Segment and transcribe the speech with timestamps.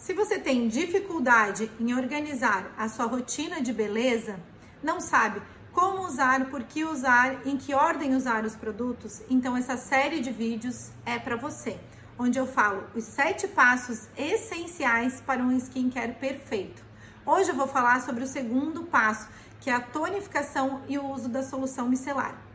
[0.00, 4.40] Se você tem dificuldade em organizar a sua rotina de beleza,
[4.82, 5.42] não sabe
[5.72, 10.32] como usar, por que usar, em que ordem usar os produtos, então essa série de
[10.32, 11.78] vídeos é para você,
[12.18, 16.82] onde eu falo os sete passos essenciais para um skincare perfeito.
[17.26, 19.28] Hoje eu vou falar sobre o segundo passo,
[19.60, 22.49] que é a tonificação e o uso da solução micelar.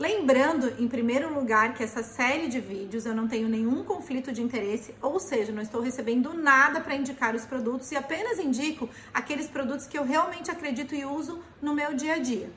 [0.00, 4.40] Lembrando, em primeiro lugar, que essa série de vídeos eu não tenho nenhum conflito de
[4.40, 9.46] interesse, ou seja, não estou recebendo nada para indicar os produtos e apenas indico aqueles
[9.46, 12.50] produtos que eu realmente acredito e uso no meu dia a dia.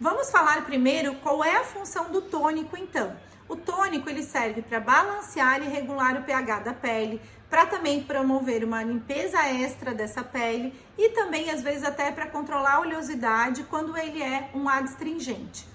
[0.00, 3.14] Vamos falar primeiro qual é a função do tônico, então.
[3.48, 8.64] O tônico ele serve para balancear e regular o pH da pele, para também promover
[8.64, 13.96] uma limpeza extra dessa pele e também às vezes até para controlar a oleosidade quando
[13.96, 15.70] ele é um adstringente.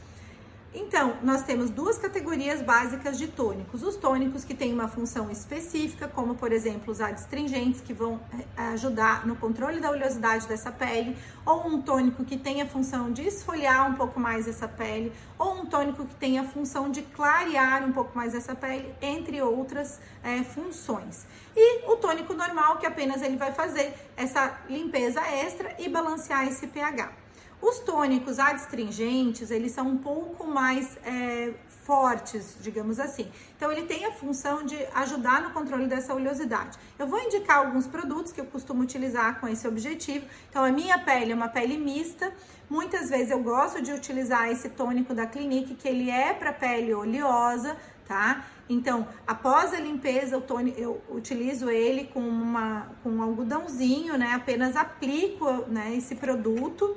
[0.78, 3.82] Então, nós temos duas categorias básicas de tônicos.
[3.82, 8.62] Os tônicos que têm uma função específica, como por exemplo os adstringentes, que vão eh,
[8.74, 11.16] ajudar no controle da oleosidade dessa pele,
[11.46, 15.62] ou um tônico que tem a função de esfoliar um pouco mais essa pele, ou
[15.62, 20.02] um tônico que tem a função de clarear um pouco mais essa pele, entre outras
[20.22, 21.26] é, funções.
[21.56, 26.68] E o tônico normal, que apenas ele vai fazer essa limpeza extra e balancear esse
[26.68, 27.25] pH.
[27.68, 31.52] Os tônicos adstringentes, eles são um pouco mais é,
[31.84, 33.28] fortes, digamos assim.
[33.58, 36.78] Então, ele tem a função de ajudar no controle dessa oleosidade.
[37.00, 40.28] Eu vou indicar alguns produtos que eu costumo utilizar com esse objetivo.
[40.48, 42.32] Então, a minha pele é uma pele mista.
[42.70, 46.94] Muitas vezes eu gosto de utilizar esse tônico da Clinique, que ele é para pele
[46.94, 47.76] oleosa,
[48.08, 48.46] tá?
[48.70, 54.34] Então, após a limpeza, tônico, eu utilizo ele com, uma, com um algodãozinho, né?
[54.36, 56.96] Apenas aplico né, esse produto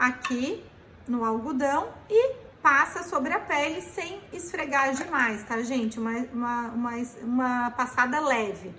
[0.00, 0.64] aqui
[1.06, 5.98] no algodão e passa sobre a pele sem esfregar demais, tá, gente?
[5.98, 6.92] Uma, uma, uma,
[7.22, 8.72] uma passada leve.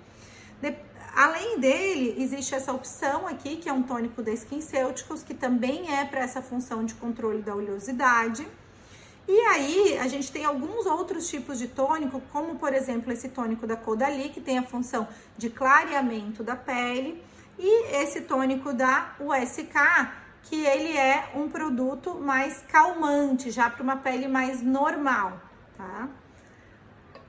[0.60, 0.74] De,
[1.14, 6.04] além dele, existe essa opção aqui, que é um tônico da SkinCeuticals, que também é
[6.04, 8.46] para essa função de controle da oleosidade.
[9.28, 13.66] E aí, a gente tem alguns outros tipos de tônico, como por exemplo esse tônico
[13.66, 15.06] da Caudalie, que tem a função
[15.38, 17.22] de clareamento da pele,
[17.58, 19.74] e esse tônico da USK,
[20.42, 25.40] que ele é um produto mais calmante, já para uma pele mais normal,
[25.76, 26.08] tá?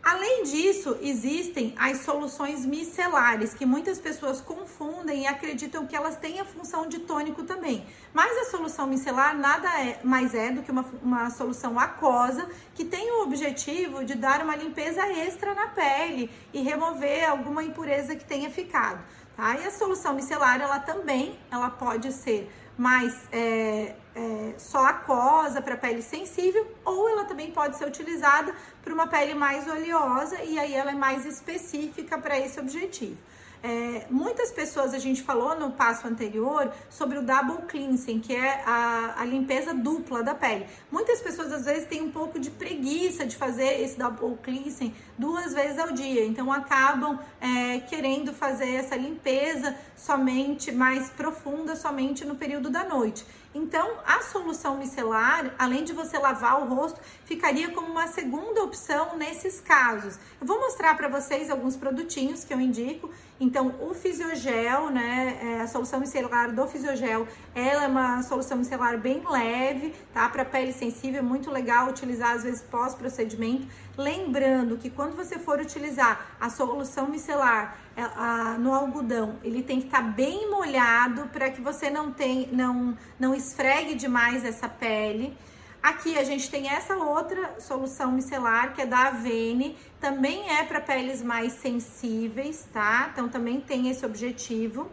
[0.03, 6.41] Além disso, existem as soluções micelares, que muitas pessoas confundem e acreditam que elas têm
[6.41, 7.85] a função de tônico também.
[8.13, 12.83] Mas a solução micelar nada é, mais é do que uma, uma solução aquosa, que
[12.83, 18.25] tem o objetivo de dar uma limpeza extra na pele e remover alguma impureza que
[18.25, 19.01] tenha ficado.
[19.37, 19.55] Tá?
[19.57, 25.77] E a solução micelar, ela também ela pode ser mais é, é, só aquosa para
[25.77, 28.53] pele sensível, ou ela também pode ser utilizada
[28.83, 33.17] para uma pele mais oleosa e aí ela é mais específica para esse objetivo.
[33.65, 38.61] É, muitas pessoas, a gente falou no passo anterior sobre o double cleansing, que é
[38.65, 40.65] a, a, limpeza dupla da pele.
[40.91, 45.53] Muitas pessoas às vezes têm um pouco de preguiça de fazer esse double cleansing duas
[45.53, 52.35] vezes ao dia, então acabam é, querendo fazer essa limpeza somente mais profunda, somente no
[52.35, 53.25] período da noite.
[53.53, 59.15] Então, a solução micelar, além de você lavar o rosto, ficaria como uma segunda opção
[59.15, 60.17] nesses casos.
[60.41, 63.11] Eu vou mostrar para vocês alguns produtinhos que eu indico.
[63.39, 68.97] Então, o Fisiogel, né, é a solução micelar do Fisiogel, ela é uma solução micelar
[68.97, 70.29] bem leve, tá?
[70.29, 73.67] Para pele sensível, é muito legal utilizar às vezes pós-procedimento.
[73.97, 79.79] Lembrando que quando você for utilizar a solução micelar é, a, no algodão, ele tem
[79.79, 84.67] que estar tá bem molhado para que você não, tem, não, não esfregue demais essa
[84.67, 85.37] pele.
[85.81, 90.79] Aqui a gente tem essa outra solução micelar que é da Avene, também é para
[90.79, 93.09] peles mais sensíveis, tá?
[93.11, 94.89] Então também tem esse objetivo.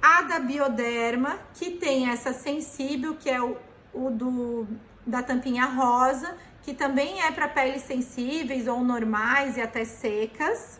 [0.00, 3.56] A da Bioderma, que tem essa sensível, que é o,
[3.92, 4.68] o do,
[5.04, 10.78] da tampinha rosa, que também é para peles sensíveis ou normais e até secas.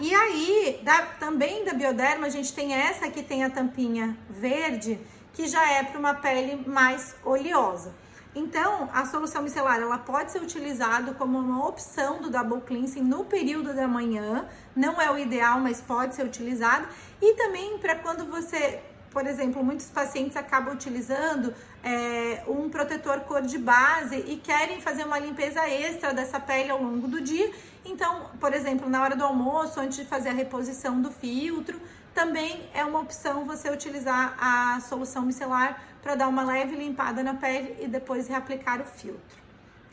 [0.00, 4.98] E aí, da, também da Bioderma, a gente tem essa que tem a tampinha verde,
[5.38, 7.94] que já é para uma pele mais oleosa.
[8.34, 13.24] Então, a solução micelar ela pode ser utilizada como uma opção do double cleansing no
[13.24, 14.48] período da manhã.
[14.74, 16.88] Não é o ideal, mas pode ser utilizado.
[17.22, 18.82] E também para quando você
[19.18, 25.02] por exemplo, muitos pacientes acabam utilizando é, um protetor cor de base e querem fazer
[25.02, 27.52] uma limpeza extra dessa pele ao longo do dia.
[27.84, 31.80] Então, por exemplo, na hora do almoço, antes de fazer a reposição do filtro,
[32.14, 37.34] também é uma opção você utilizar a solução micelar para dar uma leve limpada na
[37.34, 39.38] pele e depois reaplicar o filtro.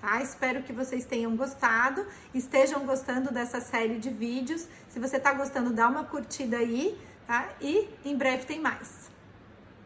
[0.01, 0.21] tá?
[0.21, 4.67] Espero que vocês tenham gostado, estejam gostando dessa série de vídeos.
[4.87, 6.95] Se você tá gostando, dá uma curtida aí,
[7.25, 7.49] tá?
[7.59, 9.14] E em breve tem mais.